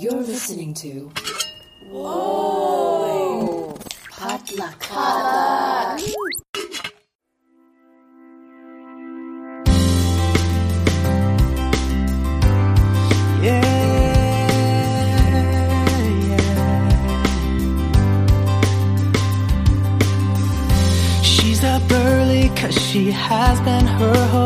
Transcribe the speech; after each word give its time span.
You're 0.00 0.14
listening 0.14 0.72
to. 0.80 1.12
Whoa! 1.90 3.76
Potluck. 4.10 4.80
Potluck. 4.80 6.00
She's 21.22 21.62
up 21.62 21.82
early 21.92 22.48
cause 22.56 22.74
she 22.74 23.10
has 23.10 23.60
been 23.60 23.86
her 23.86 24.28
whole 24.28 24.39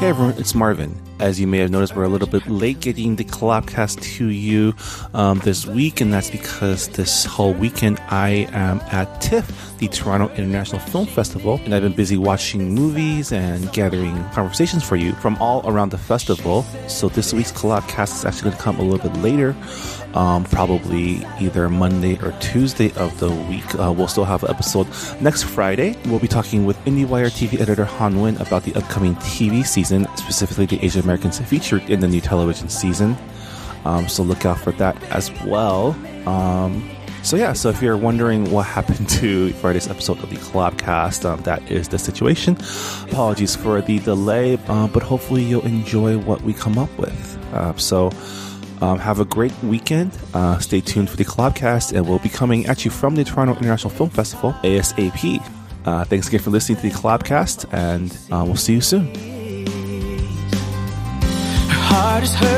Hey 0.00 0.08
everyone, 0.08 0.34
it's 0.38 0.54
Marvin. 0.54 1.07
As 1.20 1.40
you 1.40 1.48
may 1.48 1.58
have 1.58 1.70
noticed, 1.70 1.96
we're 1.96 2.04
a 2.04 2.08
little 2.08 2.28
bit 2.28 2.46
late 2.46 2.78
getting 2.78 3.16
the 3.16 3.24
Collabcast 3.24 4.00
to 4.18 4.28
you 4.28 4.72
um, 5.14 5.40
this 5.40 5.66
week, 5.66 6.00
and 6.00 6.12
that's 6.12 6.30
because 6.30 6.86
this 6.90 7.24
whole 7.24 7.52
weekend 7.54 7.98
I 8.08 8.48
am 8.52 8.80
at 8.92 9.20
TIFF, 9.20 9.76
the 9.78 9.88
Toronto 9.88 10.32
International 10.36 10.80
Film 10.80 11.06
Festival, 11.06 11.60
and 11.64 11.74
I've 11.74 11.82
been 11.82 11.92
busy 11.92 12.16
watching 12.16 12.72
movies 12.72 13.32
and 13.32 13.72
gathering 13.72 14.14
conversations 14.30 14.84
for 14.84 14.94
you 14.94 15.12
from 15.14 15.36
all 15.40 15.68
around 15.68 15.90
the 15.90 15.98
festival. 15.98 16.62
So 16.86 17.08
this 17.08 17.32
week's 17.32 17.50
Collabcast 17.50 18.14
is 18.14 18.24
actually 18.24 18.50
going 18.50 18.56
to 18.56 18.62
come 18.62 18.78
a 18.78 18.82
little 18.82 19.10
bit 19.10 19.20
later, 19.20 19.56
um, 20.14 20.44
probably 20.44 21.26
either 21.40 21.68
Monday 21.68 22.16
or 22.22 22.30
Tuesday 22.38 22.92
of 22.92 23.18
the 23.18 23.30
week. 23.30 23.74
Uh, 23.74 23.92
we'll 23.92 24.06
still 24.06 24.24
have 24.24 24.44
an 24.44 24.50
episode 24.50 24.86
next 25.20 25.42
Friday. 25.42 25.96
We'll 26.06 26.20
be 26.20 26.28
talking 26.28 26.64
with 26.64 26.78
IndieWire 26.84 27.30
TV 27.32 27.60
editor 27.60 27.84
Hanh 27.86 28.14
Nguyen 28.14 28.40
about 28.40 28.62
the 28.62 28.74
upcoming 28.76 29.16
TV 29.16 29.66
season, 29.66 30.06
specifically 30.14 30.66
the 30.66 30.84
Asian 30.84 31.07
Americans 31.08 31.38
featured 31.40 31.88
in 31.88 32.00
the 32.00 32.08
new 32.08 32.20
television 32.20 32.68
season. 32.68 33.16
Um, 33.84 34.08
so 34.08 34.22
look 34.22 34.44
out 34.44 34.58
for 34.58 34.72
that 34.72 35.02
as 35.04 35.32
well. 35.44 35.96
Um, 36.28 36.90
so 37.22 37.36
yeah, 37.36 37.52
so 37.54 37.70
if 37.70 37.80
you're 37.80 37.96
wondering 37.96 38.50
what 38.50 38.66
happened 38.78 39.08
to 39.10 39.52
Friday's 39.54 39.88
episode 39.88 40.18
of 40.22 40.28
the 40.28 40.36
Collabcast, 40.36 41.24
um, 41.24 41.40
that 41.42 41.70
is 41.70 41.88
the 41.88 41.98
situation. 41.98 42.56
Apologies 43.10 43.56
for 43.56 43.80
the 43.80 43.98
delay, 44.00 44.58
uh, 44.68 44.86
but 44.88 45.02
hopefully 45.02 45.42
you'll 45.42 45.64
enjoy 45.64 46.18
what 46.18 46.42
we 46.42 46.52
come 46.52 46.76
up 46.78 46.96
with. 46.98 47.38
Uh, 47.52 47.74
so 47.76 48.10
um, 48.82 48.98
have 48.98 49.20
a 49.20 49.24
great 49.24 49.56
weekend. 49.62 50.16
Uh, 50.34 50.58
stay 50.58 50.80
tuned 50.80 51.08
for 51.08 51.16
the 51.16 51.24
Collabcast, 51.24 51.94
and 51.96 52.06
we'll 52.06 52.18
be 52.18 52.28
coming 52.28 52.66
at 52.66 52.84
you 52.84 52.90
from 52.90 53.16
the 53.16 53.24
Toronto 53.24 53.54
International 53.54 53.90
Film 53.90 54.10
Festival 54.10 54.52
ASAP. 54.62 55.42
Uh, 55.84 56.04
thanks 56.04 56.28
again 56.28 56.40
for 56.40 56.50
listening 56.50 56.76
to 56.76 56.82
the 56.82 56.94
Collabcast, 56.94 57.66
and 57.72 58.16
uh, 58.30 58.44
we'll 58.44 58.56
see 58.56 58.74
you 58.74 58.80
soon. 58.82 59.37
Heart 61.90 62.24
is 62.24 62.34
no 62.42 62.57